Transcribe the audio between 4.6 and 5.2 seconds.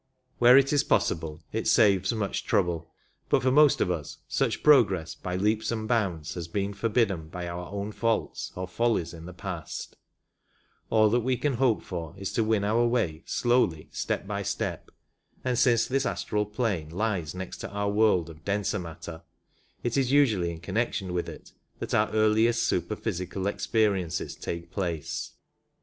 progress